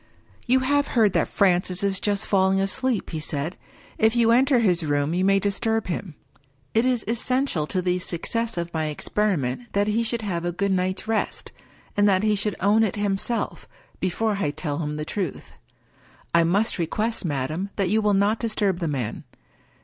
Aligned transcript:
"You 0.47 0.61
have 0.61 0.87
heard 0.97 1.13
that 1.13 1.27
Francis 1.27 1.83
is 1.83 1.99
just 1.99 2.25
falling 2.25 2.59
asleep," 2.59 3.11
he 3.11 3.19
said." 3.19 3.55
If 3.99 4.15
you 4.15 4.31
enter 4.31 4.57
his 4.57 4.83
room 4.83 5.13
you 5.13 5.23
may 5.23 5.37
disturb 5.37 5.85
him. 5.85 6.15
It 6.73 6.85
is 6.85 7.05
essential 7.07 7.67
to 7.67 7.83
the 7.83 7.99
success 7.99 8.57
of 8.57 8.73
my 8.73 8.85
experiment 8.85 9.73
that 9.73 9.85
he 9.85 10.01
should 10.01 10.23
have 10.23 10.43
a 10.43 10.51
good 10.51 10.71
night's 10.71 11.07
rest, 11.07 11.51
and 11.95 12.09
that 12.09 12.23
he 12.23 12.33
should 12.33 12.55
own 12.59 12.81
it 12.81 12.95
himself, 12.95 13.67
before 13.99 14.37
I 14.41 14.49
tell 14.49 14.79
him 14.79 14.95
the 14.95 15.05
truth. 15.05 15.51
I 16.33 16.45
must 16.45 16.79
request, 16.79 17.23
madam, 17.23 17.69
that 17.75 17.89
you 17.91 18.01
will 18.01 18.15
not 18.15 18.39
disturb 18.39 18.79
the 18.79 18.87
man. 18.87 19.23